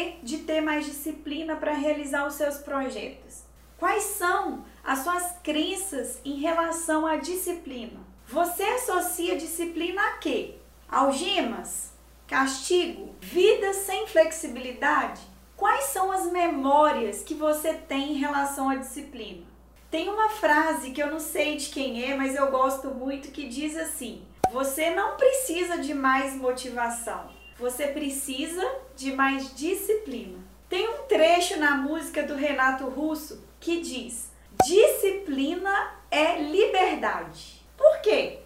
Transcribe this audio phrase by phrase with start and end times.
[0.00, 3.42] Você de ter mais disciplina para realizar os seus projetos?
[3.76, 8.00] Quais são as suas crenças em relação à disciplina?
[8.26, 10.56] Você associa disciplina a quê?
[10.88, 11.92] Algemas?
[12.26, 13.14] Castigo?
[13.20, 15.20] Vida sem flexibilidade?
[15.56, 19.44] Quais são as memórias que você tem em relação à disciplina?
[19.90, 23.48] Tem uma frase que eu não sei de quem é, mas eu gosto muito que
[23.48, 28.66] diz assim: Você não precisa de mais motivação você precisa
[28.96, 30.38] de mais disciplina.
[30.68, 34.30] Tem um trecho na música do Renato Russo que diz:
[34.64, 37.60] disciplina é liberdade.
[37.76, 38.38] Por quê?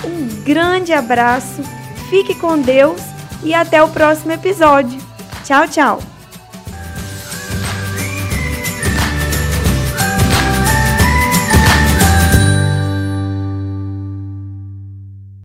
[0.04, 1.62] Um grande abraço,
[2.10, 3.00] fique com Deus
[3.44, 5.01] e até o próximo episódio.
[5.52, 6.00] 小脚